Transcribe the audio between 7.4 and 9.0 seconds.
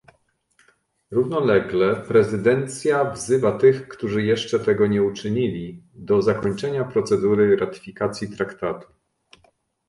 ratyfikacji traktatu